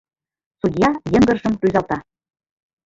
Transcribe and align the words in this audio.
Судья 0.59 0.89
йыҥгыржым 1.11 1.53
рӱзалта. 1.61 1.97